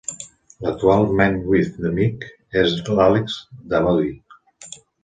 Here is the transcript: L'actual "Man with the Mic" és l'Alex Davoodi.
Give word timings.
L'actual 0.61 1.05
"Man 1.19 1.35
with 1.51 1.77
the 1.87 1.93
Mic" 2.01 2.27
és 2.65 2.75
l'Alex 2.89 3.39
Davoodi. 3.75 4.15